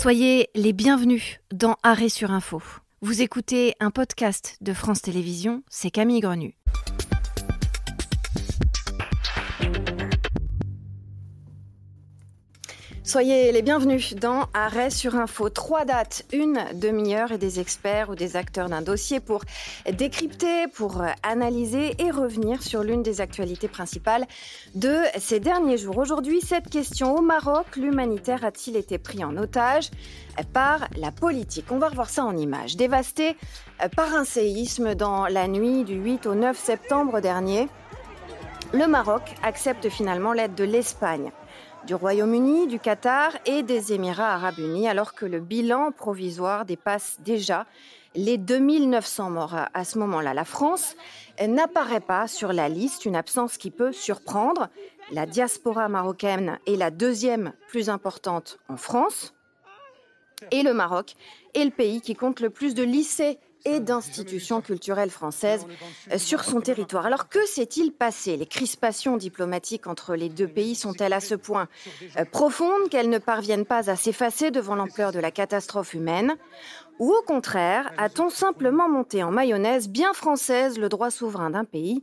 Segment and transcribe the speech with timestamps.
[0.00, 2.62] Soyez les bienvenus dans Arrêt sur Info.
[3.00, 6.56] Vous écoutez un podcast de France Télévisions, c'est Camille Grenu.
[13.08, 15.48] Soyez les bienvenus dans Arrêt sur Info.
[15.48, 19.44] Trois dates, une demi-heure et des experts ou des acteurs d'un dossier pour
[19.90, 24.26] décrypter, pour analyser et revenir sur l'une des actualités principales
[24.74, 25.96] de ces derniers jours.
[25.96, 29.90] Aujourd'hui, cette question au Maroc, l'humanitaire a-t-il été pris en otage
[30.52, 31.72] par la politique?
[31.72, 32.76] On va revoir ça en images.
[32.76, 33.38] Dévasté
[33.96, 37.68] par un séisme dans la nuit du 8 au 9 septembre dernier,
[38.74, 41.32] le Maroc accepte finalement l'aide de l'Espagne
[41.88, 47.16] du Royaume-Uni, du Qatar et des Émirats arabes unis, alors que le bilan provisoire dépasse
[47.20, 47.64] déjà
[48.14, 50.34] les 2900 morts à ce moment-là.
[50.34, 50.96] La France
[51.40, 54.68] n'apparaît pas sur la liste, une absence qui peut surprendre.
[55.12, 59.32] La diaspora marocaine est la deuxième plus importante en France.
[60.50, 61.14] Et le Maroc
[61.54, 65.66] est le pays qui compte le plus de lycées et d'institutions culturelles françaises
[66.12, 67.06] euh, sur son territoire.
[67.06, 68.36] Alors que s'est-il passé?
[68.36, 71.68] Les crispations diplomatiques entre les deux pays sont-elles à ce point
[72.16, 76.36] euh, profondes qu'elles ne parviennent pas à s'effacer devant l'ampleur de la catastrophe humaine?
[76.98, 82.02] Ou au contraire, a-t-on simplement monté en mayonnaise bien française le droit souverain d'un pays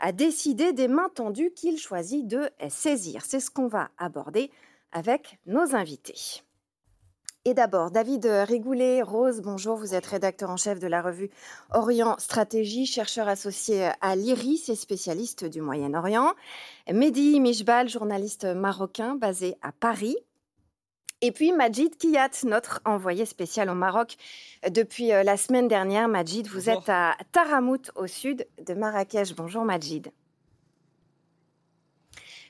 [0.00, 3.22] à décider des mains tendues qu'il choisit de saisir?
[3.24, 4.50] C'est ce qu'on va aborder
[4.92, 6.42] avec nos invités.
[7.46, 11.28] Et d'abord, David Rigoulet, Rose, bonjour, vous êtes rédacteur en chef de la revue
[11.74, 16.32] Orient Stratégie, chercheur associé à l'IRIS et spécialiste du Moyen-Orient.
[16.90, 20.16] Mehdi Mishbal, journaliste marocain basé à Paris.
[21.20, 24.16] Et puis Majid Kiyat, notre envoyé spécial au Maroc
[24.70, 26.08] depuis euh, la semaine dernière.
[26.08, 29.36] Majid, vous êtes à Taramout, au sud de Marrakech.
[29.36, 30.10] Bonjour Majid.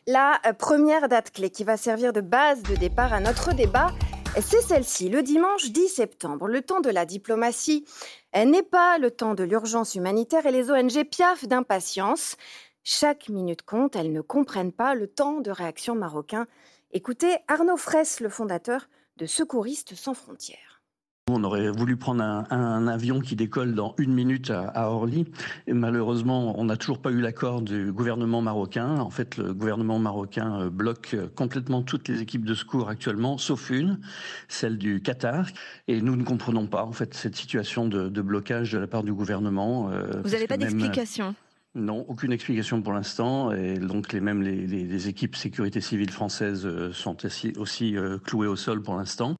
[0.06, 3.89] La euh, première date clé qui va servir de base de départ à notre débat,
[4.40, 5.08] c'est celle-ci.
[5.08, 7.84] Le dimanche 10 septembre, le temps de la diplomatie
[8.34, 12.36] n'est pas le temps de l'urgence humanitaire et les ONG piaffent d'impatience.
[12.82, 16.47] Chaque minute compte, elles ne comprennent pas le temps de réaction marocain.
[16.92, 20.73] Écoutez Arnaud Fraisse, le fondateur de Secouristes sans frontières.
[21.30, 25.24] On aurait voulu prendre un, avion qui décolle dans une minute à, Orly.
[25.66, 28.98] Et malheureusement, on n'a toujours pas eu l'accord du gouvernement marocain.
[28.98, 33.70] En fait, le gouvernement marocain euh, bloque complètement toutes les équipes de secours actuellement, sauf
[33.70, 34.00] une,
[34.48, 35.46] celle du Qatar.
[35.88, 39.14] Et nous ne comprenons pas, en fait, cette situation de, blocage de la part du
[39.14, 39.88] gouvernement.
[39.92, 41.34] Euh, Vous n'avez pas d'explication?
[41.74, 43.50] Non, aucune explication pour l'instant.
[43.50, 48.56] Et donc, les, même les, équipes sécurité civile françaises euh, sont aussi, aussi clouées au
[48.56, 49.36] sol pour l'instant.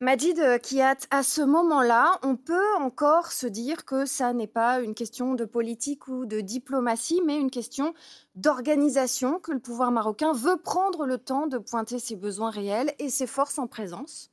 [0.00, 4.92] Majid Kiat, à ce moment-là, on peut encore se dire que ça n'est pas une
[4.92, 7.94] question de politique ou de diplomatie, mais une question
[8.34, 13.08] d'organisation, que le pouvoir marocain veut prendre le temps de pointer ses besoins réels et
[13.08, 14.30] ses forces en présence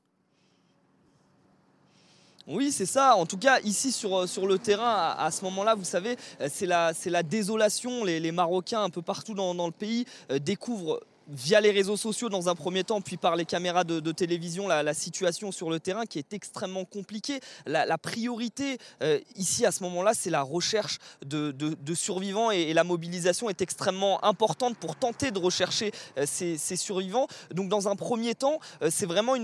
[2.48, 3.16] oui, c'est ça.
[3.16, 6.18] En tout cas, ici sur, sur le terrain, à, ce moment-là, vous savez,
[6.50, 8.04] c'est la, la désolation.
[8.04, 12.30] Les, Marocains, un peu partout dans, dans le pays, euh, découvrent via les réseaux sociaux
[12.30, 16.06] dans un premier temps, puis par les caméras de, télévision, la, situation sur le terrain
[16.06, 17.40] qui est extrêmement compliquée.
[17.66, 21.54] La, priorité euh, ici à ce moment-là, c'est la recherche de,
[21.94, 27.28] survivants et, la mobilisation est extrêmement importante pour tenter de rechercher euh, ces, survivants.
[27.54, 29.36] Donc dans un premier temps, euh, c'est vraiment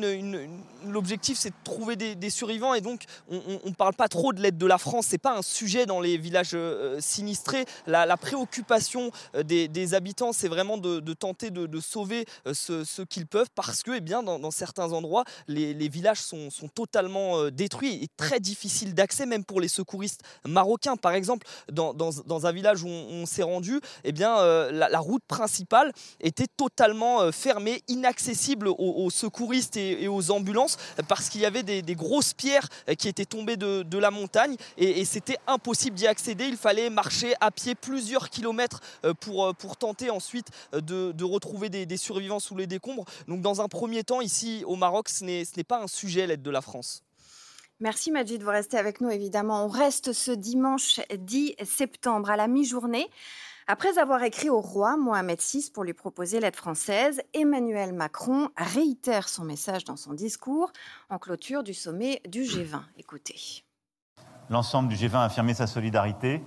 [0.85, 4.57] l'objectif, c'est de trouver des, survivants et donc on ne parle pas trop de l'aide
[4.57, 5.07] de la France.
[5.09, 6.57] C'est pas un sujet dans les villages
[6.99, 7.65] sinistrés.
[7.85, 9.11] La, préoccupation
[9.43, 13.91] des, habitants, c'est vraiment de, tenter de de sauver euh, ce, qu'ils peuvent parce que
[13.91, 19.25] eh bien, dans, certains endroits, les, villages sont, totalement euh, détruits et très difficiles d'accès,
[19.25, 20.97] même pour les secouristes marocains.
[20.97, 25.91] Par exemple, dans, un village où on, s'est rendu, eh bien, euh, la, route principale
[26.19, 32.33] était totalement fermée, inaccessible aux, secouristes et, aux ambulances parce qu'il y avait des, grosses
[32.33, 32.67] pierres
[32.97, 36.45] qui étaient tombées de, la montagne et, c'était impossible d'y accéder.
[36.45, 38.81] Il fallait marcher à pied plusieurs kilomètres
[39.19, 43.05] pour, pour tenter ensuite de, de retrouver des, survivants sous les décombres.
[43.27, 46.51] Donc dans un premier temps, ici au Maroc, ce n'est pas un sujet l'aide de
[46.51, 47.03] la France.
[47.79, 49.65] Merci Majid, vous restez avec nous évidemment.
[49.65, 53.07] On reste ce dimanche 10 septembre à la mi-journée.
[53.67, 59.27] Après avoir écrit au roi Mohamed VI pour lui proposer l'aide française, Emmanuel Macron réitère
[59.27, 60.71] son message dans son discours
[61.09, 62.79] en clôture du sommet du G20.
[62.97, 63.63] Écoutez.
[64.49, 66.41] L'ensemble du G20 a affirmé sa solidarité.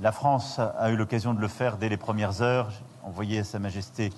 [0.00, 2.70] La France a eu l'occasion de le faire dès les premières heures
[3.08, 4.10] envoyer à Sa Majesté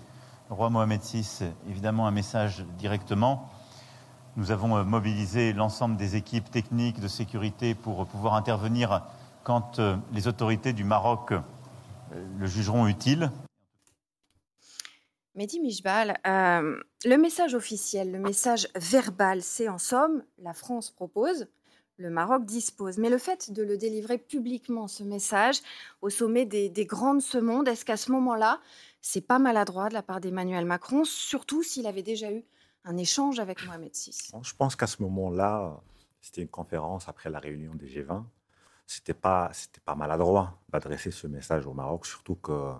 [0.48, 1.24] le roi Mohamed VI
[1.68, 3.48] évidemment un message directement.
[4.36, 9.04] Nous avons euh, mobilisé l'ensemble des équipes techniques de sécurité pour pouvoir intervenir
[9.44, 11.40] quand euh, les autorités du Maroc euh,
[12.36, 13.30] le jugeront utile.
[15.36, 21.46] Mehdi Mijbal, le message officiel, le message verbal, c'est en somme, la France propose,
[22.00, 22.98] le Maroc dispose.
[22.98, 25.60] Mais le fait de le délivrer publiquement, ce message,
[26.00, 28.60] au sommet des, des grands de ce monde, est-ce qu'à ce, moment-là,
[29.02, 32.42] c'est pas maladroit de la part d'Emmanuel Macron, surtout s'il avait déjà eu
[32.84, 35.80] un échange avec Mohamed VI Je pense qu'à ce moment-là,
[36.20, 38.24] c'était une conférence après la réunion des G20.
[38.86, 42.72] C'était pas, c'était pas maladroit d'adresser ce message au Maroc, surtout que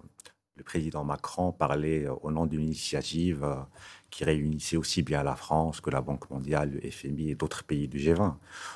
[0.61, 3.55] le président Macron parlait euh, au nom d'une initiative euh,
[4.11, 7.89] qui réunissait aussi bien la France que la Banque mondiale, le FMI et d'autres pays
[7.89, 8.35] du G20.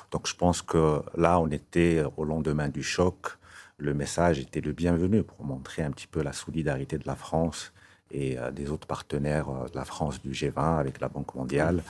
[0.09, 3.37] Donc je pense que là, on était au lendemain du choc.
[3.77, 7.71] Le message était le bienvenu pour montrer un petit peu la solidarité de la France
[8.11, 11.83] et euh, des autres partenaires de la France du G20 avec la Banque mondiale,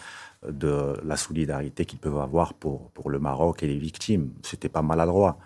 [0.48, 4.32] de la solidarité qu'ils peuvent avoir pour, pour le Maroc et les victimes.
[4.44, 5.40] C'était pas maladroit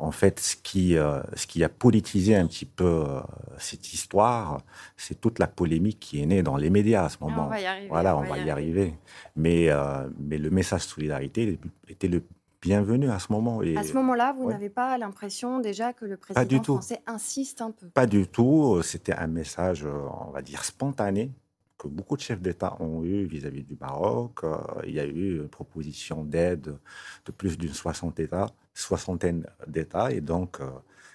[0.00, 3.20] en fait, ce qui, euh, ce qui a politisé un petit peu euh,
[3.58, 4.62] cette histoire,
[4.96, 7.46] c'est toute la polémique qui est née dans les médias à ce moment.
[7.46, 8.94] on va y arriver, voilà, on, va y arriver.
[9.36, 12.22] Mais, euh, mais le message de solidarité était le
[12.62, 13.62] bienvenu à ce moment.
[13.62, 17.70] Et, à ce moment-là, vous n'avez pas l'impression déjà que le président français insiste un
[17.70, 17.88] peu?
[17.88, 18.82] Pas du tout.
[18.82, 21.32] C'était un message, on va dire, spontané
[21.80, 24.40] que beaucoup de chefs d'État ont eu vis-à-vis du Maroc.
[24.86, 26.76] il y a eu une proposition d'aide
[27.24, 30.12] de plus d'une soixantaine d'États.
[30.12, 30.70] Et donc, euh,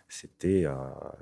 [0.07, 0.75] c'était euh,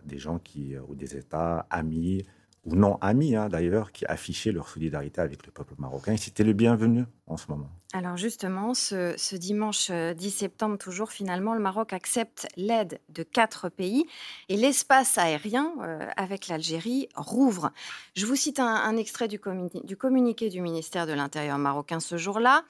[0.05, 2.25] des gens qui, euh, ou des États amis,
[2.63, 6.15] ou non amis hein, d'ailleurs, qui affichaient leur solidarité avec le peuple marocain.
[6.15, 7.69] C'était le bienvenu en ce moment.
[7.95, 14.07] Alors justement, ce, dimanche 10 septembre, toujours finalement, le Maroc accepte l'aide de quatre pays
[14.49, 15.71] et l'espace aérien
[16.17, 17.71] avec l'Algérie rouvre.
[18.15, 19.39] Je vous cite un, extrait du,
[19.83, 22.63] du communiqué du ministère de l'Intérieur marocain ce jour-là.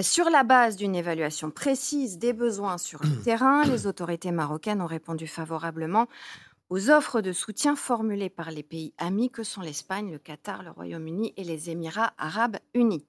[0.00, 4.86] Sur la base d'une évaluation précise des besoins sur le terrain, les autorités marocaines ont
[4.86, 6.08] répondu favorablement
[6.70, 10.72] aux offres de soutien formulées par les pays amis que sont l'Espagne, le Qatar, le
[10.72, 13.06] Royaume-Uni et les Émirats arabes unis.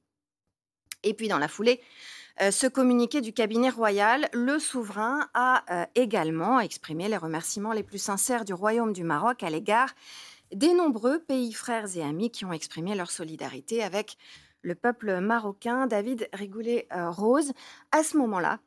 [1.07, 1.80] Et puis dans la foulée,
[2.42, 7.81] euh, ce communiqué du cabinet royal, le souverain a euh, également exprimé les remerciements les
[7.81, 9.95] plus sincères du Royaume du Maroc à l'égard
[10.54, 14.18] des nombreux pays frères et amis qui ont exprimé leur solidarité avec
[14.62, 17.53] le peuple marocain, David Rigoulet-Rose.
[17.94, 18.60] À ce moment-là,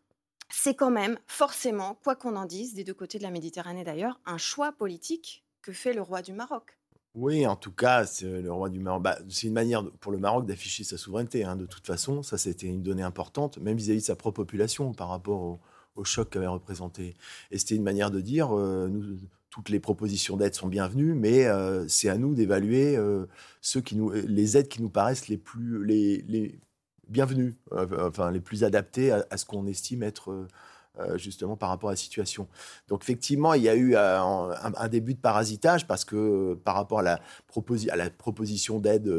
[0.49, 4.19] c'est quand même forcément, quoi qu'on en dise, des deux côtés de la Méditerranée d'ailleurs,
[4.25, 6.80] un choix politique que fait le roi du Maroc.
[7.15, 9.03] Oui, en tout cas, c'est le roi du Maroc.
[9.03, 11.45] Bah, c'est une manière pour le Maroc d'afficher sa souveraineté.
[11.45, 14.93] Hein, de toute façon, ça c'était une donnée importante, même vis-à-vis de sa propre population
[14.93, 15.41] par rapport
[15.97, 17.15] au, choc qu'avait représenté.
[17.51, 19.19] Et c'était une manière de dire, euh, nous,
[19.51, 23.27] toutes les propositions d'aide sont bienvenues, mais euh, c'est à nous d'évaluer euh,
[23.61, 26.61] ceux qui nous, les aides qui nous paraissent les plus les,
[27.09, 30.47] bienvenues, euh, enfin les plus adaptées à, ce qu'on estime être
[31.17, 32.47] justement par rapport à la situation.
[32.89, 37.03] Donc effectivement, il y a eu un, début de parasitage parce que par rapport à
[37.03, 37.21] la,
[37.91, 39.11] à la proposition d'aide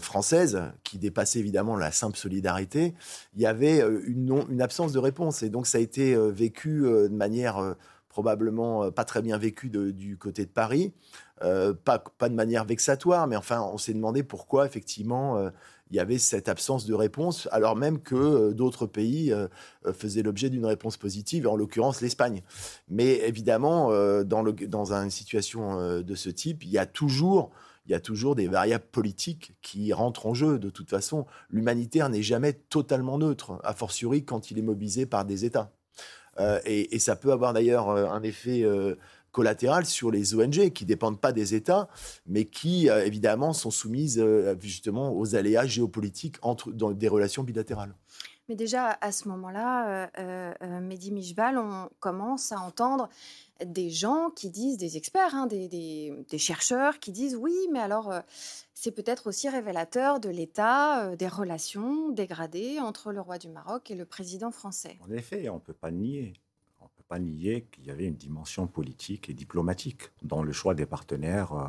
[0.00, 2.94] française, qui dépassait évidemment la simple solidarité,
[3.36, 5.42] il y avait une, absence de réponse.
[5.42, 7.76] Et donc ça a été vécu de manière
[8.14, 10.94] probablement euh, pas très bien vécu du côté de Paris,
[11.42, 15.50] euh, pas, de manière vexatoire, mais enfin, on s'est demandé pourquoi effectivement euh,
[15.90, 19.32] il y avait cette absence de réponse, alors même que d'autres pays
[19.92, 22.42] faisaient l'objet d'une réponse positive, en l'occurrence l'Espagne.
[22.88, 23.90] Mais évidemment,
[24.24, 27.50] dans, une situation de ce type, il y a toujours
[27.86, 30.58] des variables politiques qui rentrent en jeu.
[30.58, 35.24] De toute façon, l'humanitaire n'est jamais totalement neutre, a fortiori quand il est mobilisé par
[35.24, 35.70] des États.
[36.40, 38.96] Euh, et, ça peut avoir d'ailleurs euh, un effet euh,
[39.34, 41.88] collatéral sur les ONG qui dépendent pas des États,
[42.26, 44.24] mais qui évidemment sont soumises
[44.60, 47.94] justement aux aléas géopolitiques entre dans des relations bilatérales.
[48.48, 50.10] Mais déjà à ce moment-là,
[50.80, 53.08] Mehdi Mijbal, on commence à entendre
[53.64, 58.12] des gens qui disent, des experts, hein, des, chercheurs qui disent oui, mais alors
[58.84, 63.90] c'est peut-être aussi révélateur de l'état euh, des relations dégradées entre le roi du Maroc
[63.90, 64.98] et le président français.
[65.00, 66.34] En effet, on ne peut pas nier.
[67.08, 71.52] Pas nier qu'il y avait une dimension politique et diplomatique dans le choix des partenaires,
[71.52, 71.68] euh,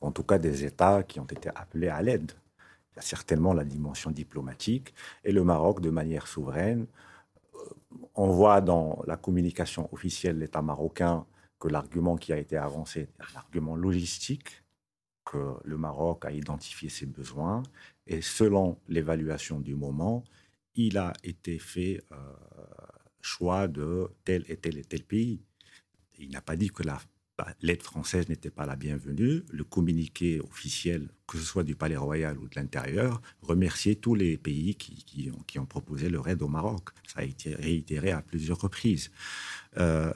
[0.00, 2.32] en tout cas des États qui ont été appelés à l'aide.
[2.92, 6.86] Il y a certainement la dimension diplomatique et le Maroc, de manière souveraine,
[7.54, 7.58] euh,
[8.14, 11.26] on voit dans la communication officielle de l'État marocain
[11.58, 14.62] que l'argument qui a été avancé est un argument logistique
[15.24, 17.62] que le Maroc a identifié ses besoins
[18.06, 20.22] et selon l'évaluation du moment,
[20.74, 22.16] il a été fait euh,
[23.26, 25.40] choix de tel et tel et tel pays.
[26.18, 26.82] Il n'a pas dit que
[27.60, 29.42] l'aide française n'était pas la bienvenue.
[29.50, 34.38] Le communiqué officiel, que ce soit du Palais Royal ou de l'intérieur, remerciait tous les
[34.38, 36.90] pays qui, ont, qui, ont, proposé leur aide au Maroc.
[37.06, 39.10] Ça a été réitéré à plusieurs reprises.
[39.76, 40.12] Euh,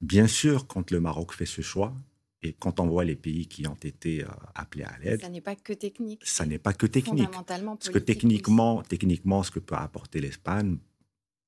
[0.00, 1.94] bien sûr, quand le Maroc fait ce choix,
[2.40, 5.40] Et quand on voit les pays qui ont été euh, appelés à l'aide, ça n'est
[5.40, 6.22] pas que technique.
[6.24, 7.28] Ça n'est pas que technique.
[7.30, 10.78] Parce que techniquement, techniquement, ce que peut apporter l'Espagne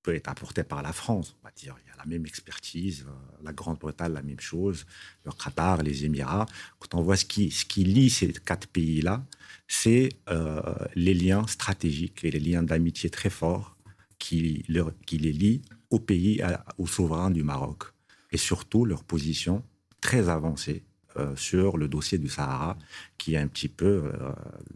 [0.03, 1.37] peut être apporté par la France.
[1.43, 4.87] On va dire, il y a la même expertise, euh, la Grande-Bretagne, la même chose,
[5.25, 6.47] le Qatar, les Émirats.
[6.79, 9.25] Quand on voit ce qui, ce qui lie ces quatre pays-là,
[9.69, 10.61] c'est euh,
[10.95, 13.77] les liens stratégiques et les liens d'amitié très forts
[14.19, 16.43] qui, leur, qui les lient au pays,
[16.79, 17.85] au souverain du Maroc.
[18.33, 19.65] Et surtout leur position
[20.01, 20.85] très avancée
[21.17, 22.77] euh, sur le dossier du Sahara,
[23.19, 24.11] qui est un petit peu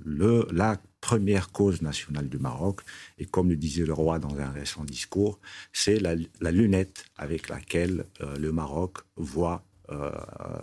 [0.04, 2.80] le, la première cause nationale du Maroc.
[3.18, 5.38] Et comme le disait le roi dans un récent discours,
[5.70, 6.14] c'est la,
[6.50, 10.10] lunette avec laquelle euh, le Maroc voit euh,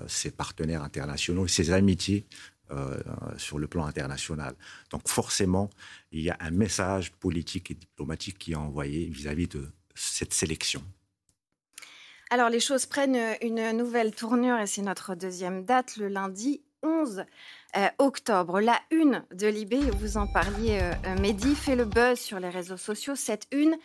[0.08, 2.26] ses partenaires internationaux, ses amitiés
[2.72, 3.00] euh,
[3.38, 4.56] sur le plan international.
[4.90, 5.70] Donc forcément,
[6.12, 9.64] il y a un message politique et diplomatique qui est envoyé vis-à-vis -vis de
[9.94, 10.82] cette sélection.
[12.34, 17.26] Alors les choses prennent une nouvelle tournure et c'est notre deuxième date, le lundi 11
[17.76, 18.62] euh, octobre.
[18.62, 22.48] La une de Libé, vous en parliez, euh, euh, Mehdi, fait le buzz sur les
[22.48, 23.16] réseaux sociaux.
[23.16, 23.76] Cette une,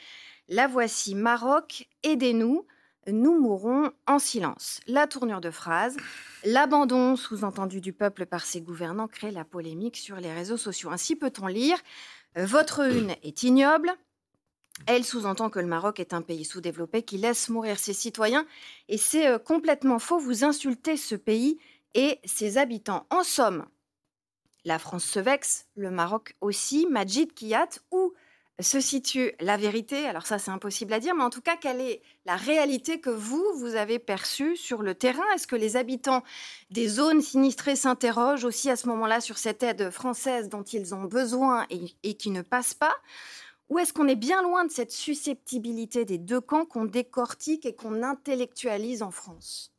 [0.48, 2.64] la voici Maroc, aidez-nous,
[3.08, 4.78] nous mourrons en silence.
[4.86, 5.96] La tournure de phrase,
[6.44, 10.90] l'abandon sous-entendu du peuple par ses gouvernants crée la polémique sur les réseaux sociaux.
[10.92, 11.78] Ainsi peut-on lire
[12.36, 13.90] Votre une est ignoble.
[14.84, 18.46] Elle sous-entend que le Maroc est un pays sous-développé qui laisse mourir ses citoyens.
[18.88, 20.18] Et c'est complètement faux.
[20.18, 21.58] Vous insultez ce pays
[21.94, 23.06] et ses habitants.
[23.10, 23.66] En somme,
[24.64, 26.86] la France se vexe, le Maroc aussi.
[26.90, 28.12] Majid Kiyat, où
[28.60, 30.06] se situe la vérité?
[30.06, 33.10] Alors ça, c'est impossible à dire, mais en tout cas, quelle est la réalité que
[33.10, 35.24] vous, vous avez perçue sur le terrain?
[35.34, 36.22] Est-ce que les habitants
[36.70, 41.04] des zones sinistrées s'interrogent aussi à ce moment-là sur cette aide française dont ils ont
[41.04, 42.94] besoin et qui ne passe pas?
[43.68, 47.74] Ou est-ce qu'on est bien loin de cette susceptibilité des deux camps qu'on décortique et
[47.74, 49.72] qu'on intellectualise en France?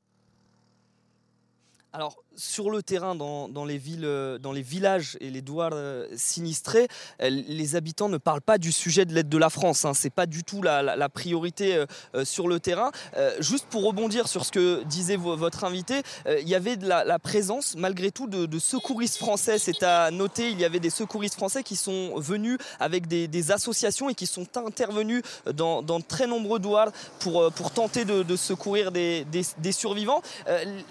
[2.38, 6.88] Sur le terrain, dans, les villes, euh, dans les villages et les douars euh, sinistrés,
[7.22, 9.86] euh, les habitants ne parlent pas du sujet de l'aide de la France.
[9.86, 9.94] Hein.
[9.94, 11.86] Ce n'est pas du tout la, priorité
[12.26, 12.92] sur le terrain.
[13.40, 17.76] juste pour rebondir sur ce que disait votre invité, il y avait de la, présence,
[17.78, 19.58] malgré tout, de, secouristes français.
[19.58, 24.10] C'est à noter, il y avait des secouristes français qui sont venus avec des, associations
[24.10, 29.26] et qui sont intervenus dans, de très nombreux douars pour, tenter de, secourir des
[29.72, 30.22] survivants.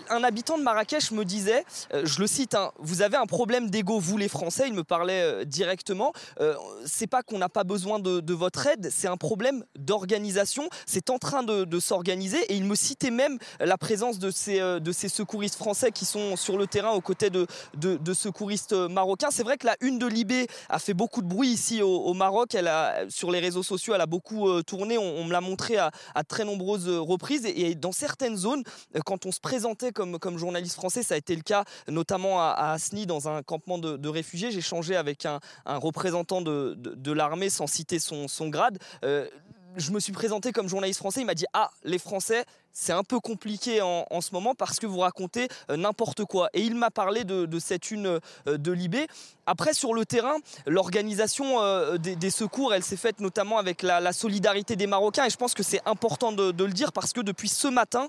[0.09, 3.27] un habitant de Marrakech me dit disait, euh, je le cite, hein, vous avez un
[3.27, 6.55] problème d'ego, vous les Français, il me parlait euh, directement, euh,
[6.87, 11.19] c'est pas qu'on n'a pas besoin de, votre aide, c'est un problème d'organisation, c'est en
[11.19, 15.57] train de, s'organiser et il me citait même la présence de ces, de ces secouristes
[15.57, 19.29] français qui sont sur le terrain aux côtés de, de, secouristes marocains.
[19.31, 22.55] C'est vrai que la une de Libé a fait beaucoup de bruit ici au, Maroc,
[22.55, 25.91] elle a, sur les réseaux sociaux, elle a beaucoup tourné, on, me l'a montré à,
[26.27, 28.63] très nombreuses reprises et, dans certaines zones,
[29.05, 32.41] quand on se présentait comme, comme journaliste français, ça a été c'était le cas notamment
[32.41, 34.51] à, Asni, dans un campement de, réfugiés.
[34.53, 38.79] J'ai changé avec un, représentant de, l'armée sans citer son, grade.
[39.05, 39.29] Euh,
[39.77, 41.21] je me suis présenté comme journaliste français.
[41.21, 42.45] Il m'a dit Ah, les Français,
[42.79, 46.51] c'est un peu compliqué en, ce moment parce que vous racontez euh, n'importe quoi.
[46.53, 49.07] Et il m'a parlé de, cette une euh, de Libé.
[49.47, 54.77] Après, sur le terrain, l'organisation euh, des, secours, elle s'est faite notamment avec la, solidarité
[54.77, 55.25] des Marocains.
[55.25, 58.09] Et je pense que c'est important de, le dire parce que depuis ce matin,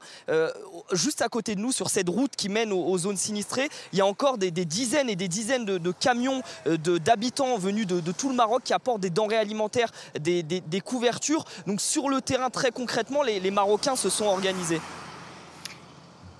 [0.91, 4.01] juste à côté de nous, sur cette route qui mène aux, zones sinistrées, il y
[4.01, 8.63] a encore des, dizaines et des dizaines de, camions d'habitants venus de, tout le Maroc
[8.63, 11.45] qui apportent des denrées alimentaires, des, couvertures.
[11.67, 14.56] Donc sur le terrain, très concrètement, les, les Marocains se sont organisés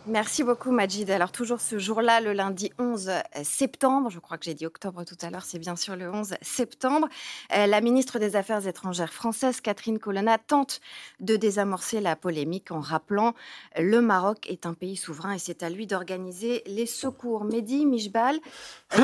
[0.09, 1.12] Merci beaucoup Majid.
[1.12, 3.12] Alors toujours ce jour-là, le lundi 11
[3.43, 6.36] septembre, je crois que j'ai dit octobre tout à l'heure, c'est bien sûr le 11
[6.41, 7.09] septembre,
[7.53, 10.79] euh, la ministre des Affaires étrangères française, Catherine Colonna, tente
[11.19, 13.33] de désamorcer la polémique en rappelant
[13.77, 17.43] le Maroc est un pays souverain et c'est à lui d'organiser les secours.
[17.43, 18.39] Mehdi, Mijbal,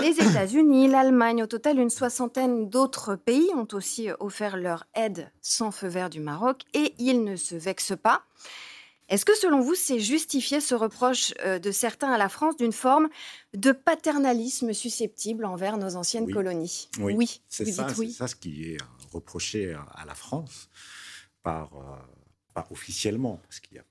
[0.01, 5.71] les États-Unis, l'Allemagne, au total une soixantaine d'autres pays ont aussi offert leur aide sans
[5.71, 8.23] feu vert du Maroc et ils ne se vexent pas.
[9.09, 12.71] Est-ce que selon vous, c'est justifié ce reproche euh, de certains à la France d'une
[12.71, 13.09] forme
[13.53, 16.89] de paternalisme susceptible envers nos anciennes colonies?
[16.99, 20.69] Oui, c'est ça, ça, ce qui est euh, reproché à la France,
[21.41, 21.95] par, euh,
[22.53, 23.85] pas officiellement, parce qu'il n'y a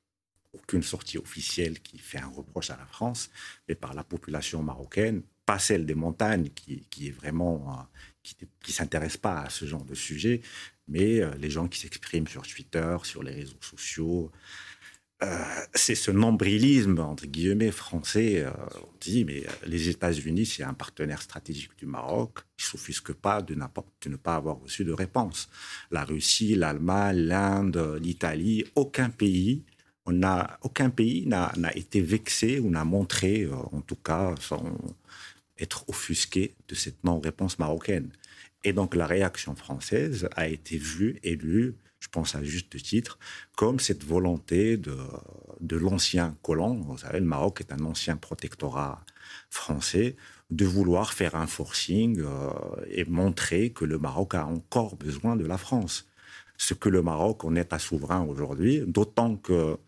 [0.55, 3.31] aucune sortie officielle qui fait un reproche à la France,
[3.69, 7.87] mais par la population marocaine, pas celle des montagnes qui, qui est vraiment
[8.23, 10.41] qui ne s'intéresse pas à ce genre de sujet,
[10.87, 14.37] mais les gens qui s'expriment sur Twitter, sur les réseaux sociaux, euh,
[15.75, 18.45] c'est ce nombrilisme, entre guillemets, français.
[18.45, 18.51] Euh,
[18.83, 22.39] on dit, mais euh, les États-Unis, c'est un partenaire stratégique du Maroc.
[22.59, 25.49] Ils ne s'offusquent pas de, ne pas avoir reçu de réponse.
[25.91, 29.65] La Russie, l'Allemagne, l'Inde, l'Italie, aucun pays
[30.07, 34.65] on a, aucun pays n'a été vexé ou n'a montré, euh, en tout cas, sans
[35.59, 38.11] être offusqué de cette non-réponse marocaine.
[38.65, 43.17] Et donc la réaction française a été vue et lue, je pense à juste titre,
[43.57, 49.05] comme cette volonté de, l'ancien colon, vous savez, le Maroc est un ancien protectorat
[49.51, 50.17] français,
[50.51, 52.51] de vouloir faire un forcing euh,
[52.91, 56.07] et montrer que le Maroc a encore besoin de la France.
[56.59, 59.79] Ce que le Maroc en est à souverain aujourd'hui, d'autant que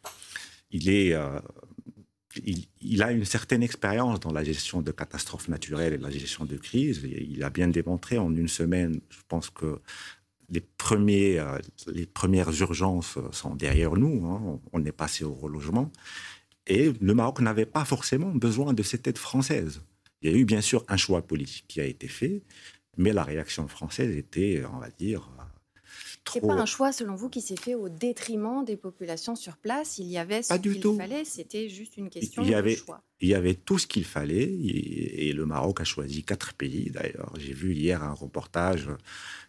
[0.71, 1.41] il est euh,
[3.01, 7.03] a une certaine expérience dans la gestion de catastrophes naturelles et la gestion de crises.
[7.05, 9.81] Il a bien démontré en une semaine, je pense que
[10.55, 11.59] les, premiers, euh,
[11.89, 14.25] les premières urgences sont derrière nous.
[14.27, 14.61] Hein.
[14.73, 15.91] On est passé au relogement.
[16.67, 19.83] Et le Maroc n'avait pas forcément besoin de cette aide française.
[20.23, 22.43] Il y a eu bien sûr un choix politique qui a été fait,
[22.97, 25.29] mais la réaction française était, on va dire,
[26.33, 29.99] c'est pas un choix, selon vous, qui s'est fait au détriment des populations sur place?
[29.99, 33.03] Il y avait ce qu'il fallait, c'était juste une question il y avait, de choix.
[33.21, 36.91] Il y avait tout ce qu'il fallait, et, le Maroc a choisi quatre pays.
[36.91, 38.89] D'ailleurs, j'ai vu hier un reportage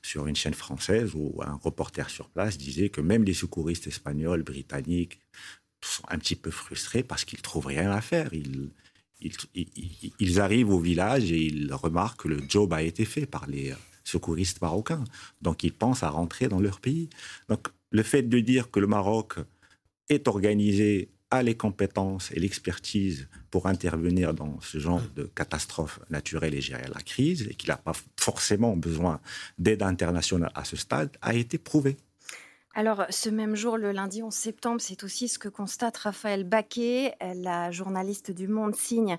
[0.01, 4.44] sur une chaîne française où un reporter sur place disait que même les secouristes espagnols,
[4.44, 5.20] britanniques,
[5.82, 8.34] sont un petit peu frustrés parce qu'ils trouvent rien à faire.
[8.34, 8.72] Ils,
[9.22, 9.34] ils,
[10.20, 13.74] ils, arrivent au village et ils remarquent que le job a été fait par les
[14.05, 15.03] secouristes marocains.
[15.41, 17.09] Donc ils pensent à rentrer dans leur pays.
[17.50, 19.35] Donc le fait de dire que le Maroc
[20.07, 26.53] est organisé, a les compétences et l'expertise pour intervenir dans ce genre de catastrophe naturelle
[26.53, 29.19] et gérer la crise, et qu'il n'a pas forcément besoin
[29.57, 31.97] d'aide internationale à ce stade, a été prouvé.
[32.77, 37.15] Alors, ce même jour, le lundi 11 septembre, c'est aussi ce que constate Raphaël Baquet,
[37.22, 39.17] la journaliste du Monde signe.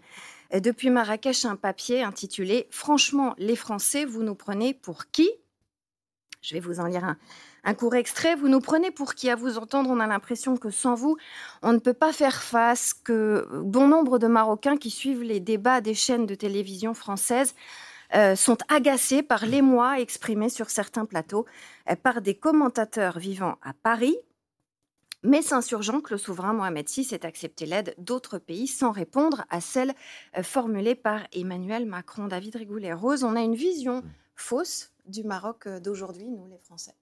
[0.52, 5.30] Depuis Marrakech un papier intitulé Franchement, les Français, vous nous prenez pour qui?
[6.42, 7.16] Je vais vous en lire un,
[7.64, 8.36] un court extrait.
[8.36, 9.30] Vous nous prenez pour qui?
[9.30, 11.16] À vous entendre, on a l'impression que sans vous,
[11.62, 15.80] on ne peut pas faire face, que bon nombre de Marocains qui suivent les débats
[15.80, 17.54] des chaînes de télévision françaises
[18.14, 21.46] euh, sont agacés par l'émoi exprimé sur certains plateaux
[21.90, 24.16] euh, par des commentateurs vivant à Paris,
[25.22, 29.60] mais s'insurgeant que le souverain Mohamed VI ait accepté l'aide d'autres pays sans répondre à
[29.60, 29.94] celle
[30.36, 32.28] euh, formulée par Emmanuel Macron.
[32.28, 34.10] David Rigoulet-Rose, on a une vision mmh.
[34.36, 36.94] fausse du Maroc d'aujourd'hui, nous les Français.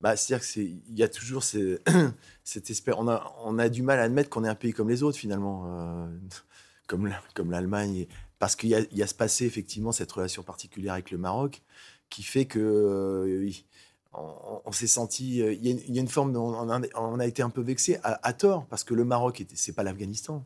[0.00, 1.42] Bah, C'est-à-dire qu'il y a toujours
[2.44, 2.94] cette espèce.
[2.96, 5.18] On a, on a du mal à admettre qu'on est un pays comme les autres,
[5.18, 6.06] finalement, euh,
[6.86, 8.06] comme l'Allemagne.
[8.40, 11.62] Parce qu'il y, a ce passé, effectivement, cette relation particulière avec le Maroc,
[12.08, 13.46] qui fait que
[14.12, 15.40] on, s'est senti.
[15.40, 16.36] Euh, il y, a une forme.
[16.36, 20.44] On a, été un peu vexé à, tort parce que le Maroc, c'est pas l'Afghanistan.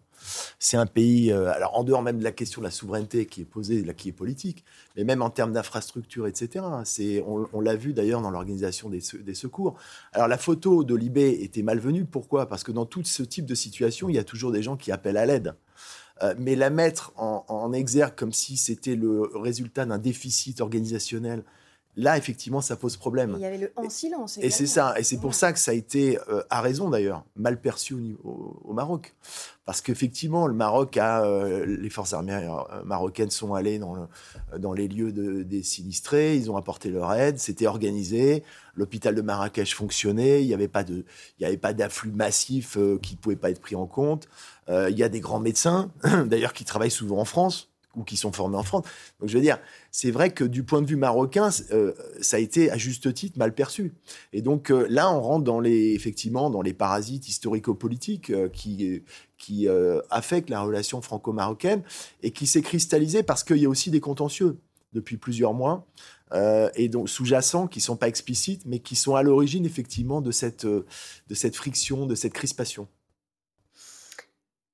[0.59, 1.33] C'est un pays.
[1.33, 3.95] Euh, alors en dehors même de la question de la souveraineté qui est posée, là,
[3.95, 4.65] qui est politique,
[4.97, 6.65] mais même en termes d'infrastructure, etc.
[6.85, 7.25] C'est.
[7.27, 9.77] On, l'a vu d'ailleurs dans l'organisation des, secours.
[10.13, 12.05] Alors la photo de Libé était malvenue.
[12.05, 12.47] Pourquoi?
[12.47, 14.93] Parce que dans tout ce type de situation, il y a toujours des gens qui
[14.93, 15.55] appellent à l'aide.
[16.23, 21.43] Euh, mais la mettre en, en exergue comme si c'était le résultat d'un déficit organisationnel
[21.97, 23.35] là, effectivement, ça pose problème.
[23.37, 24.39] il y avait le en silence.
[24.39, 24.99] Et c'est ça.
[24.99, 28.73] Et c'est pour ça que ça a été, euh, à raison d'ailleurs, mal perçu au,
[28.73, 29.15] Maroc.
[29.65, 31.25] Parce qu'effectivement, le Maroc a.
[31.25, 32.49] Euh, les forces armées
[32.85, 34.09] marocaines sont allées dans,
[34.59, 38.43] dans les lieux des sinistrés, ils ont apporté leur aide, c'était organisé.
[38.75, 43.61] L'hôpital de Marrakech fonctionnait, il n'y avait pas d'afflux massif qui ne pouvait pas être
[43.61, 44.29] pris en compte.
[44.69, 45.91] Il y a des grands médecins,
[46.27, 48.85] d'ailleurs, qui travaillent souvent en France ou qui sont formés en France.
[49.21, 49.59] Donc je veux dire,
[49.91, 53.39] c'est vrai que du point de vue marocain, euh, ça a été à juste titre
[53.39, 53.93] mal perçu.
[54.33, 59.03] Et donc euh, là, on rentre dans les, effectivement dans les parasites historico-politiques euh, qui,
[59.39, 59.69] qui
[60.11, 61.83] affectent la relation franco-marocaine
[62.23, 64.57] et qui s'est cristallisé parce qu'il y a aussi des contentieux
[64.95, 65.87] depuis plusieurs mois.
[66.77, 70.65] et donc sous-jacents qui sont pas explicites, mais qui sont à l'origine effectivement de cette,
[70.65, 70.85] de
[71.35, 72.89] cette friction, de cette crispation.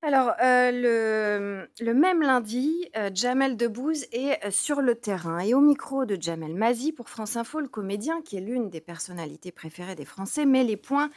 [0.02, 5.60] Alors, euh, le, même lundi, euh, Jamel Debbouze est euh, sur le terrain et au
[5.60, 9.96] micro de Jamel Mazi pour France Info, le comédien, qui est l'une des personnalités préférées
[9.96, 11.10] des Français, met les points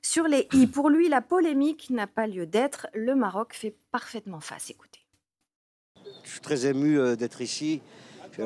[0.00, 0.68] sur les i.
[0.68, 2.86] Pour lui, la polémique n'a pas lieu d'être.
[2.94, 4.70] Le Maroc fait parfaitement face.
[4.70, 5.00] Écoutez.
[6.22, 7.82] Je suis très ému d'être ici.
[8.38, 8.44] on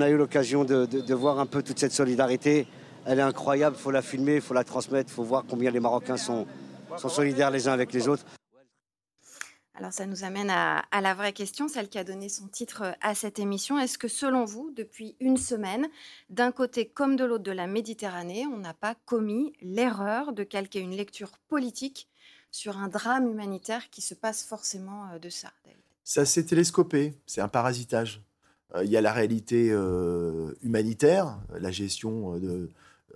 [0.00, 2.68] a eu l'occasion de, de voir un peu toute cette solidarité.
[3.04, 5.72] Elle est incroyable, il faut la filmer, il faut la transmettre, il faut voir combien
[5.72, 6.46] les Marocains sont
[6.98, 8.24] sont solidaires les uns avec les autres.
[9.78, 13.14] Alors ça nous amène à, la vraie question, celle qui a donné son titre à
[13.14, 13.78] cette émission.
[13.78, 15.86] Est-ce que selon vous, depuis une semaine,
[16.30, 20.80] d'un côté comme de l'autre de la Méditerranée, on n'a pas commis l'erreur de calquer
[20.80, 22.08] une lecture politique
[22.50, 25.52] sur un drame humanitaire qui se passe forcément euh, de ça
[26.04, 28.22] Ça s'est télescopé, c'est un parasitage.
[28.74, 32.70] Euh, il y a la réalité euh, humanitaire, la gestion de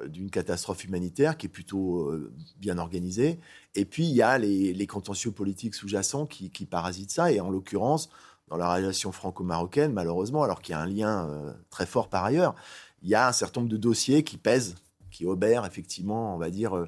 [0.07, 2.13] d'une catastrophe humanitaire qui est plutôt
[2.59, 3.39] bien organisée.
[3.75, 7.33] Et puis, il y a les, contentieux politiques sous-jacents qui, parasitent ça.
[7.33, 8.09] Et en l'occurrence,
[8.49, 12.55] dans la relation franco-marocaine, malheureusement, alors qu'il y a un lien très fort par ailleurs,
[13.03, 14.77] il y a un certain nombre de dossiers qui pèsent,
[15.11, 16.87] qui obèrent effectivement, on va dire,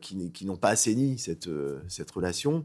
[0.00, 2.64] qui, n'ont pas assaini cette relation.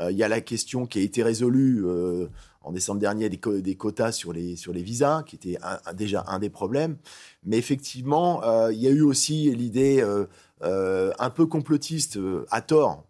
[0.00, 2.28] Euh, il y a la question qui a été résolue euh,
[2.62, 5.58] en décembre dernier des, quotas sur les, sur les visas, qui était
[5.94, 6.96] déjà un des problèmes.
[7.44, 10.04] Mais effectivement, euh, il y a eu aussi l'idée
[10.62, 12.18] un peu complotiste,
[12.50, 13.04] à tort,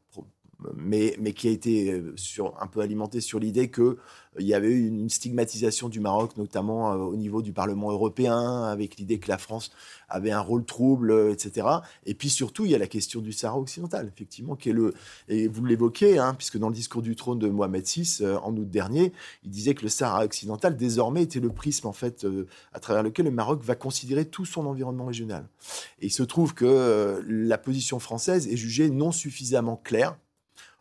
[0.74, 3.98] mais, mais qui a été sur, un peu alimentée sur l'idée que
[4.38, 8.64] il y avait eu une stigmatisation du Maroc, notamment euh, au niveau du Parlement européen,
[8.64, 9.70] avec l'idée que la France
[10.08, 11.66] avait un rôle trouble, euh, etc.
[12.04, 14.94] Et puis surtout, il y a la question du Sahara occidental, effectivement, qui est le.
[15.28, 18.54] Et vous l'évoquez, hein, puisque dans le discours du trône de Mohamed VI, euh, en
[18.56, 19.12] août dernier,
[19.44, 22.26] il disait que le Sahara occidental, désormais, était le prisme, en fait,
[22.72, 25.48] à travers lequel le Maroc va considérer tout son environnement régional.
[26.00, 30.16] Et il se trouve que la position française est jugée non suffisamment claire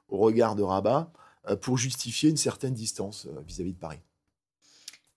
[0.07, 1.11] au regard de Rabat
[1.47, 3.99] euh, pour justifier une certaine distance euh, vis-à-vis de Paris.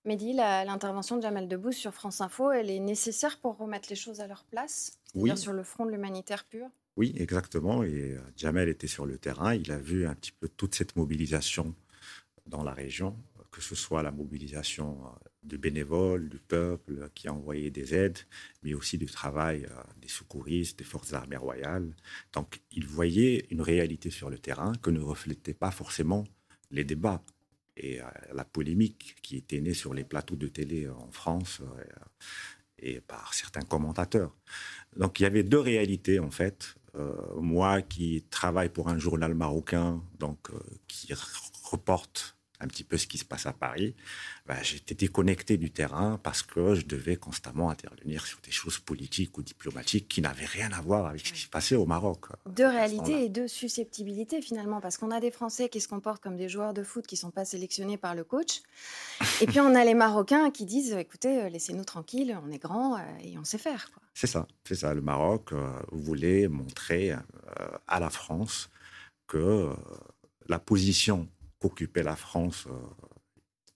[0.04, 4.20] Mehdi, l'intervention de Jamel Debbouze sur France Info, elle est nécessaire pour remettre les choses
[4.20, 4.98] à leur place?
[5.14, 5.36] Oui.
[5.36, 6.66] Sur le front de l'humanitaire pur?
[6.96, 7.82] Oui, exactement.
[7.82, 9.54] Et euh, Jamel était sur le terrain.
[9.54, 11.74] Il a vu un petit peu toute cette mobilisation
[12.46, 13.16] dans la région,
[13.50, 14.98] que ce soit la mobilisation
[15.48, 18.18] du bénévole, du peuple qui a envoyé des aides,
[18.62, 19.66] mais aussi du travail
[20.00, 21.94] des secouristes, des forces armées royales.
[22.32, 26.24] Donc, il voyait une réalité sur le terrain que ne reflétait pas forcément
[26.70, 27.22] les débats
[27.78, 31.84] et euh, la polémique qui était née sur les plateaux de télé en France euh,
[32.78, 34.34] et par certains commentateurs.
[34.96, 36.74] Donc, il y avait deux réalités, en fait.
[36.94, 40.50] Euh, moi qui travaille pour un journal marocain, donc
[40.88, 41.12] qui
[41.64, 43.94] reporte un petit peu ce qui se passe à Paris,
[44.46, 49.36] bah, j'étais déconnecté du terrain parce que je devais constamment intervenir sur des choses politiques
[49.38, 52.26] ou diplomatiques qui n'avaient rien à voir avec ce qui se passait au Maroc.
[52.46, 56.36] Deux réalités et deux susceptibilités finalement, parce qu'on a des Français qui se comportent comme
[56.36, 58.62] des joueurs de foot qui ne sont pas sélectionnés par le coach,
[59.40, 62.96] et puis on a les Marocains qui disent écoutez, euh, laissez-nous tranquilles, on est grands
[62.96, 63.90] euh, et on sait faire.
[64.14, 64.94] C'est ça, c'est ça.
[64.94, 67.12] Le Maroc euh, voulait montrer
[67.86, 68.68] à la France
[69.26, 69.70] que
[70.48, 71.28] la position
[71.60, 72.72] qu'occupait la France euh,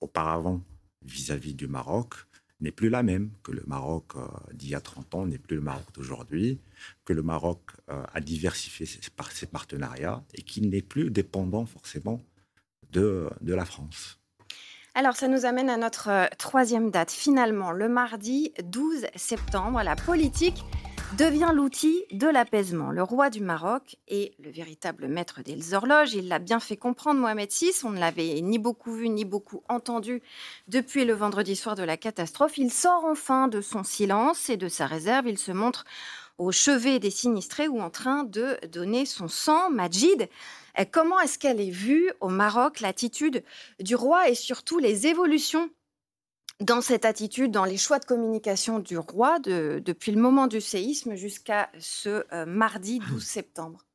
[0.01, 0.61] auparavant
[1.03, 2.15] vis-à-vis du Maroc
[2.61, 5.57] n'est plus la même, que le Maroc euh, d'il y a 30 ans n'est plus
[5.57, 6.61] le Maroc d'aujourd'hui,
[7.05, 12.21] que le Maroc euh, a diversifié ses, partenariats et qu'il n'est plus dépendant forcément
[12.91, 14.21] de la France.
[14.95, 17.11] Alors, ça nous amène à notre troisième date.
[17.11, 20.63] Finalement, le mardi 12 septembre, la politique
[21.17, 22.91] devient l'outil de l'apaisement.
[22.91, 26.15] Le roi du Maroc est le véritable maître des horloges.
[26.15, 27.73] Il l'a bien fait comprendre, Mohamed VI.
[27.85, 30.23] On ne l'avait ni beaucoup vu ni beaucoup entendu
[30.69, 32.57] depuis le vendredi soir de la catastrophe.
[32.57, 35.29] Il sort enfin de son silence et de sa réserve.
[35.29, 35.85] Il se montre
[36.39, 39.71] au chevet des sinistrés ou en train de donner son sang.
[39.71, 40.29] Majid,
[40.93, 43.45] comment est-ce qu'elle est vue au Maroc, l'attitude
[43.81, 45.71] du roi et surtout les évolutions
[46.63, 51.15] dans cette attitude, dans les choix de communication du roi depuis le moment du séisme
[51.15, 53.87] jusqu'à ce euh, mardi 12 septembre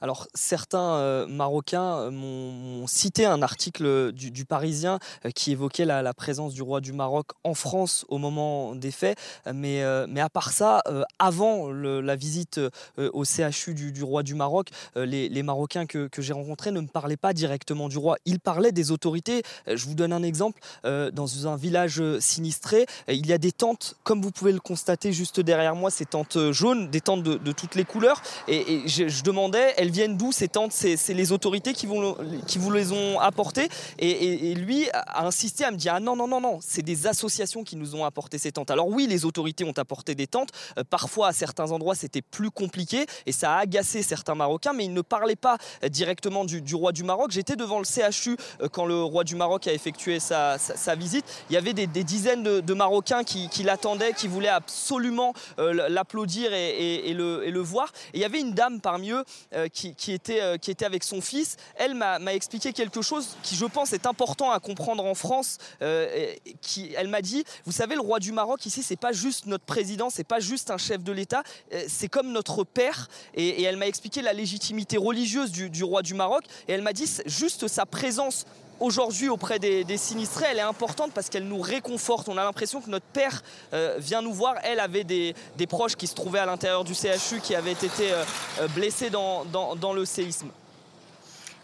[0.00, 6.14] alors certains euh, Marocains euh, m'ont cité un article du, Parisien euh, qui évoquait la,
[6.14, 9.18] présence du roi du Maroc en France au moment des faits,
[9.52, 10.82] mais, mais à part ça,
[11.18, 12.60] avant la visite
[12.98, 17.32] au CHU du, roi du Maroc, les, Marocains que, j'ai rencontrés ne me parlaient pas
[17.32, 19.42] directement du roi, ils parlaient des autorités.
[19.66, 24.20] Je vous donne un exemple, dans un village sinistré, il y a des tentes, comme
[24.20, 27.84] vous pouvez le constater juste derrière moi, ces tentes jaunes, des tentes de, toutes les
[27.84, 32.58] couleurs, et, je, je demandais, viennent d'où ces tentes C'est les autorités qui, vont, qui
[32.58, 33.68] vous les ont apportées.
[33.98, 37.64] Et, lui a insisté à me dire Ah non, non, non, non, c'est des associations
[37.64, 38.70] qui nous ont apporté ces tentes.
[38.70, 40.50] Alors oui, les autorités ont apporté des tentes.
[40.78, 44.84] Euh, parfois, à certains endroits, c'était plus compliqué et ça a agacé certains Marocains, mais
[44.84, 47.30] ils ne parlaient pas euh, directement du, roi du Maroc.
[47.30, 50.56] J'étais devant le CHU euh, quand le roi du Maroc a effectué sa,
[50.96, 51.24] visite.
[51.48, 57.46] Il y avait des, dizaines de, Marocains qui, l'attendaient, qui voulaient absolument l'applaudir et, le,
[57.46, 57.92] et, le, voir.
[58.12, 59.24] Et il y avait une dame parmi eux
[59.72, 63.56] qui qui, était, euh, qui était avec son fils, elle m'a expliqué quelque chose qui,
[63.56, 65.58] je pense, est important à comprendre en France.
[65.82, 69.46] Euh, qui, elle m'a dit, vous savez, le roi du Maroc ici, c'est pas juste
[69.46, 73.08] notre président, c'est pas juste un chef de l'État, euh, c'est comme notre père.
[73.34, 76.44] Et, elle m'a expliqué la légitimité religieuse du, du roi du Maroc.
[76.68, 78.46] Et elle m'a dit, juste sa présence
[78.80, 82.28] aujourd'hui auprès des, sinistrés, elle est importante parce qu'elle nous réconforte.
[82.28, 84.54] On a l'impression que notre père euh, vient nous voir.
[84.64, 85.34] Elle avait des,
[85.68, 88.24] proches qui se trouvaient à l'intérieur du CHU qui avaient été euh,
[88.60, 90.48] euh, blessés dans, le séisme.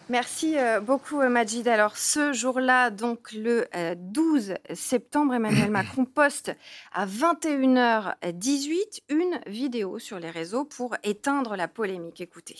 [0.09, 1.67] Merci beaucoup Majid.
[1.67, 6.53] Alors ce jour-là, donc le 12 septembre, Emmanuel Macron poste
[6.93, 12.21] à 21h18 une vidéo sur les réseaux pour éteindre la polémique.
[12.21, 12.57] Écoutez.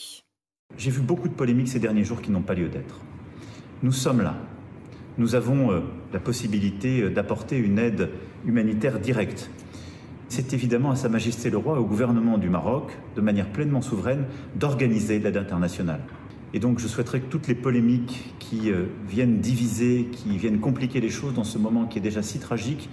[0.77, 3.01] J'ai vu beaucoup de polémiques ces derniers jours qui n'ont pas lieu d'être.
[3.83, 4.37] Nous sommes là.
[5.19, 8.11] Nous avons la possibilité d'apporter une aide
[8.47, 9.51] humanitaire directe
[10.29, 14.25] c'est évidemment à Sa Majesté le Roi au gouvernement du Maroc, de manière pleinement souveraine,
[14.57, 16.01] d'organiser l'aide internationale.
[16.53, 21.01] Et donc je souhaiterais que toutes les polémiques qui euh, viennent diviser, qui viennent compliquer
[21.01, 22.89] les choses dans ce moment qui est déjà si tragique,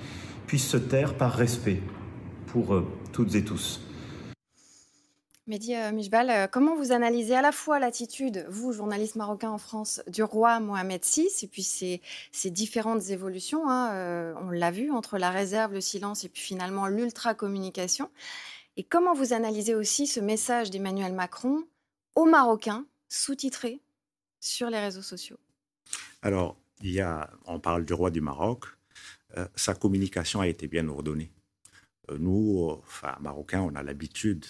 [0.48, 1.82] puissent se taire par respect
[2.48, 3.82] pour euh, toutes et tous.
[5.46, 10.02] Mehdi euh, euh, comment vous analysez à la fois l'attitude, vous, journaliste marocain en France,
[10.08, 12.02] du roi Mohamed VI, et puis ces,
[12.50, 16.88] différentes évolutions, hein, euh, on l'a vu, entre la réserve, le silence, et puis finalement
[16.88, 18.10] l'ultra-communication,
[18.78, 21.66] et comment vous analysez aussi ce message d'Emmanuel Macron
[22.16, 23.82] aux Marocains, sous-titré
[24.40, 25.40] sur les réseaux sociaux?
[26.22, 28.66] Alors, il y a, on parle du roi du Maroc,
[29.56, 31.32] sa communication a été bien ordonnée.
[32.20, 34.46] nous, enfin, Marocains, on a l'habitude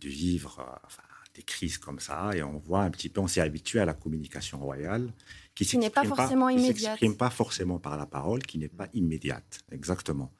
[0.00, 0.88] de vivre euh,
[1.34, 3.94] des crises comme ça et on voit un petit peu, on s'est habitué à la
[3.94, 5.12] communication royale
[5.54, 6.98] qui, n'est pas forcément immédiate.
[6.98, 10.32] s'exprime pas forcément par la parole, qui n'est pas immédiate, exactement.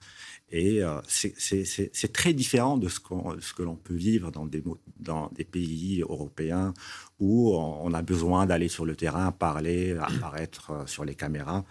[0.51, 3.01] Et euh, c'est très différent de ce,
[3.41, 4.63] ce que l'on peut vivre dans des,
[4.99, 6.75] dans des pays européens
[7.19, 11.65] où on a besoin d'aller sur le terrain, parler, apparaître sur les caméras.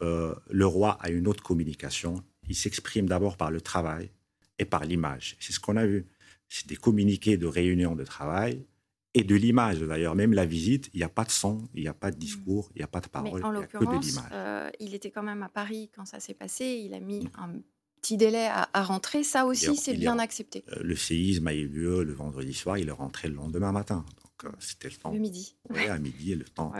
[0.00, 2.22] le roi a une autre communication.
[2.48, 4.10] Il s'exprime d'abord par le travail,
[4.58, 5.36] et par l'image.
[5.40, 6.06] C'est ce qu'on a vu.
[6.48, 8.66] C'est des communiqués de réunions de travail
[9.14, 9.80] et de l'image.
[9.80, 12.16] D'ailleurs, même la visite, il n'y a pas de son, il n'y a pas de
[12.16, 14.30] discours, il n'y a pas de parole, il n'y a que de l'image.
[14.32, 16.82] Euh, il était quand même à Paris quand ça s'est passé.
[16.84, 17.60] Il a mis un
[18.02, 19.22] petit délai à, rentrer.
[19.22, 20.64] Ça aussi, c'est bien accepté.
[20.68, 22.76] Euh, le séisme a eu lieu le vendredi soir.
[22.76, 24.04] Il est rentré le lendemain matin.
[24.22, 25.12] Donc, euh, c'était le temps.
[25.12, 25.56] Le midi.
[25.70, 26.72] Oui, à midi, le temps.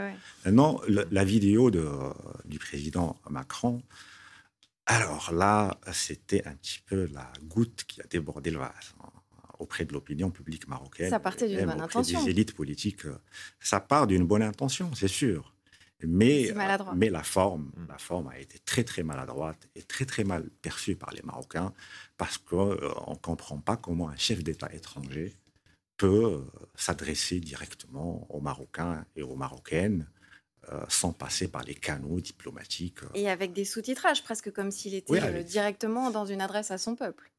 [0.44, 1.88] Maintenant, la vidéo de,
[2.44, 3.82] du président Macron,
[4.86, 9.08] alors là, c'était un petit peu la goutte qui a débordé le vase hein,
[9.58, 11.10] auprès de l'opinion publique marocaine.
[11.10, 12.22] Ça partait d'une bonne intention.
[12.22, 13.18] Des élites politiques, euh,
[13.60, 15.54] ça part d'une bonne intention, c'est sûr.
[16.06, 17.86] Mais, euh, mais la forme, mm.
[17.88, 21.72] la forme a été très très maladroite et très très mal perçue par les Marocains
[22.18, 25.34] parce qu'on euh, ne comprend pas comment un chef d'État étranger
[25.96, 26.44] peut
[26.74, 30.06] s'adresser directement aux Marocains et aux Marocaines
[30.72, 33.02] euh, sans passer par les canaux diplomatiques.
[33.02, 33.08] Euh.
[33.14, 36.94] Et avec des sous-titrages, presque comme s'il était euh, directement dans une adresse à son
[36.94, 37.30] peuple.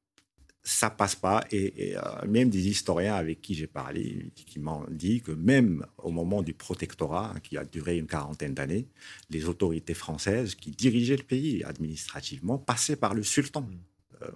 [0.64, 1.44] Ça passe pas.
[1.52, 1.96] Et,
[2.28, 6.54] même des historiens avec qui j'ai parlé, qui m'ont dit que même au moment du
[6.54, 8.88] protectorat, hein, qui a duré une quarantaine d'années,
[9.30, 13.62] les autorités françaises qui dirigeaient le pays administrativement passaient par le sultan.
[13.62, 13.78] Mm.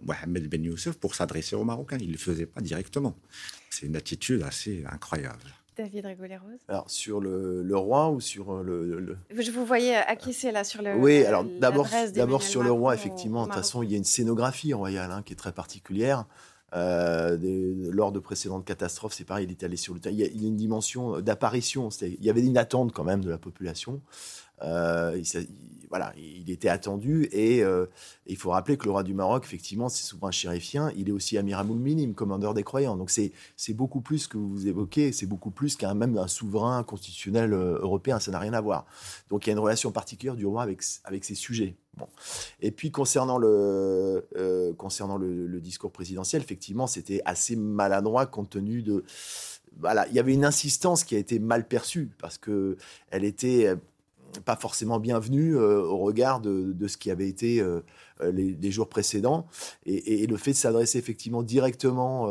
[0.02, 1.98] Mohamed Ben Youssef pour s'adresser aux Marocains.
[2.00, 3.16] Il ne le faisait pas directement.
[3.70, 5.54] C'est une attitude assez incroyable.
[5.80, 6.06] David
[6.68, 10.82] Alors, sur le, le, roi ou sur euh, le, Je vous voyais acquiescer là sur
[10.82, 10.96] le.
[10.96, 13.44] Oui, alors d'abord, d'abord sur le roi, effectivement.
[13.44, 16.26] De toute façon, il y a une scénographie royale hein, qui est très particulière.
[16.76, 17.38] Euh,
[17.92, 20.14] lors de précédentes catastrophes, c'est pareil, il est allé sur le terrain.
[20.14, 21.88] Il y a, une dimension d'apparition.
[22.02, 24.02] Il y avait une attente quand même de la population.
[24.62, 25.48] Euh, il,
[25.90, 27.88] voilà, il était attendu et euh,
[28.28, 31.38] il faut rappeler que le roi du Maroc, effectivement, c'est souverain chérifien, il est aussi
[31.38, 32.96] Amir Minim, commandeur des croyants.
[32.96, 33.34] Donc c'est
[33.74, 38.20] beaucoup plus que vous évoquez, c'est beaucoup plus qu'un même un souverain constitutionnel euh, européen,
[38.20, 38.86] ça n'a rien à voir.
[39.30, 41.76] Donc il y a une relation particulière du roi avec, avec ses sujets.
[41.98, 42.08] Bon.
[42.62, 48.82] Et puis concernant le, euh, concernant le, discours présidentiel, effectivement, c'était assez maladroit compte tenu
[48.84, 49.04] de
[49.80, 52.78] voilà, il y avait une insistance qui a été mal perçue parce que
[53.12, 53.76] elle était
[54.46, 57.82] pas forcément bienvenue euh, au regard de, ce qui avait été euh,
[58.22, 59.48] euh, les, jours précédents.
[59.86, 62.28] Et, le fait de s'adresser effectivement directement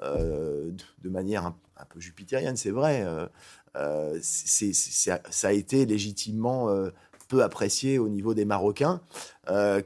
[0.00, 1.56] de, manière un,
[1.88, 3.06] peu jupitérienne, c'est vrai,
[3.74, 6.68] ça a été légitimement
[7.28, 9.02] peu apprécié au niveau des Marocains,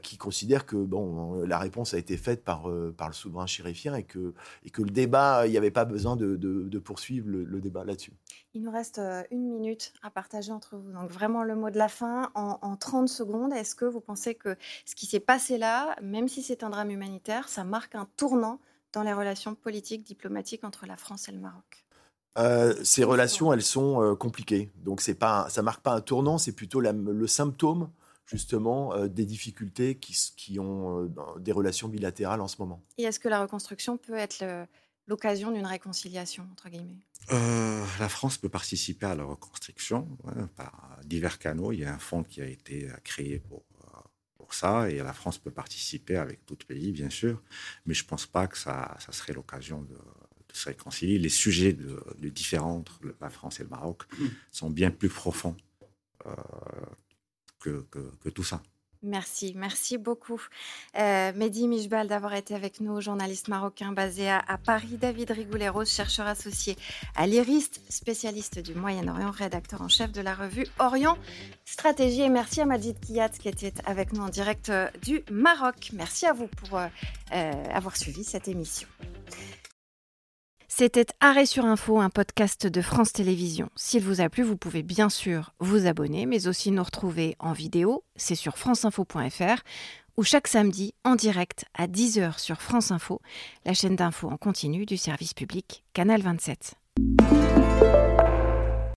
[0.01, 4.03] qui considèrent que bon, la réponse a été faite par, par le souverain chérifien et
[4.03, 4.33] que,
[4.65, 8.13] et que le débat, il n'y avait pas besoin de, poursuivre le, débat là-dessus.
[8.53, 10.91] Il nous reste euh, une minute à partager entre vous.
[10.91, 13.53] Donc vraiment le mot de la fin en, en 30 secondes.
[13.53, 16.91] Est-ce que vous pensez que ce qui s'est passé là, même si c'est un drame
[16.91, 18.59] humanitaire, ça marque un tournant
[18.93, 21.83] dans les relations politiques, diplomatiques entre la France et le Maroc?
[22.37, 24.71] Euh, ces relations, elles sont euh, compliquées.
[24.77, 27.89] Donc, c'est pas, ça marque pas un tournant, c'est plutôt le symptôme
[28.25, 32.81] justement euh, des difficultés qui, qui ont des relations bilatérales en ce moment.
[32.97, 34.43] Et est-ce que la reconstruction peut être
[35.07, 36.99] l'occasion d'une réconciliation entre guillemets
[37.99, 40.17] La France peut participer à la reconstruction
[40.55, 41.71] par divers canaux.
[41.71, 43.63] Il y a un fonds qui a été créé pour
[44.43, 47.41] pour ça et la France peut participer avec d'autres pays, bien sûr,
[47.85, 49.97] mais je ne pense pas que ça, ça serait l'occasion de,
[50.51, 51.17] se réconcilier.
[51.17, 54.03] Les sujets de, de différents entre la France et le Maroc
[54.51, 55.57] sont bien plus profonds
[57.59, 57.87] que,
[58.21, 58.61] que tout ça.
[59.03, 60.41] Merci, merci beaucoup.
[60.97, 64.97] Euh, Mehdi Mijbal d'avoir été avec nous, journaliste marocain basé à, Paris.
[64.97, 66.77] David Rigouleros, chercheur associé
[67.15, 71.17] à l'IRIST, spécialiste du Moyen-Orient, rédacteur en chef de la revue Orient
[71.65, 72.21] Stratégie.
[72.21, 75.91] Et merci à Majid Kiyat qui était avec nous en direct euh, du Maroc.
[75.91, 76.87] Merci à vous pour euh,
[77.73, 78.87] avoir suivi cette émission.
[80.67, 83.69] C'était Arrêt sur Info, un podcast de France Télévisions.
[83.75, 87.53] S'il vous a plu, vous pouvez bien sûr vous abonner, mais aussi nous retrouver en
[87.53, 89.61] vidéo, c'est sur franceinfo.fr,
[90.17, 93.21] ou chaque samedi en direct à 10h sur France Info,
[93.65, 96.75] la chaîne d'info en continu du service public Canal 27.